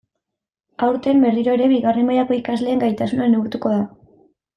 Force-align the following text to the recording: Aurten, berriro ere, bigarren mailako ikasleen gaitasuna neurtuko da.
Aurten, 0.85 1.19
berriro 1.25 1.53
ere, 1.57 1.67
bigarren 1.73 2.07
mailako 2.07 2.37
ikasleen 2.39 2.81
gaitasuna 2.85 3.29
neurtuko 3.35 3.75
da. 3.75 3.83